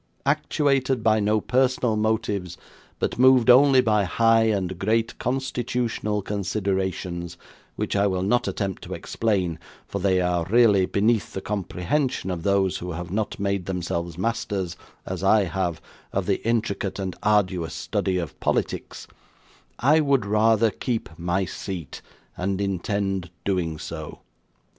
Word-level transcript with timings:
Actuated 0.25 1.03
by 1.03 1.19
no 1.19 1.39
personal 1.39 1.95
motives, 1.95 2.57
but 2.97 3.19
moved 3.19 3.51
only 3.51 3.81
by 3.81 4.03
high 4.03 4.45
and 4.45 4.79
great 4.79 5.15
constitutional 5.19 6.23
considerations; 6.23 7.37
which 7.75 7.95
I 7.95 8.07
will 8.07 8.23
not 8.23 8.47
attempt 8.47 8.81
to 8.85 8.95
explain, 8.95 9.59
for 9.87 9.99
they 9.99 10.19
are 10.19 10.43
really 10.49 10.87
beneath 10.87 11.33
the 11.33 11.39
comprehension 11.41 12.31
of 12.31 12.41
those 12.41 12.79
who 12.79 12.93
have 12.93 13.11
not 13.11 13.37
made 13.37 13.67
themselves 13.67 14.17
masters, 14.17 14.75
as 15.05 15.23
I 15.23 15.43
have, 15.43 15.79
of 16.11 16.25
the 16.25 16.41
intricate 16.43 16.97
and 16.97 17.15
arduous 17.21 17.75
study 17.75 18.17
of 18.17 18.39
politics; 18.39 19.05
I 19.77 19.99
would 19.99 20.25
rather 20.25 20.71
keep 20.71 21.09
my 21.19 21.45
seat, 21.45 22.01
and 22.35 22.59
intend 22.59 23.29
doing 23.45 23.77
so. 23.77 24.21